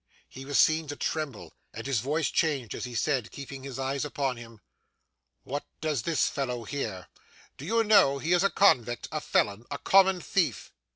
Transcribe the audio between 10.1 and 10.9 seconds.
thief?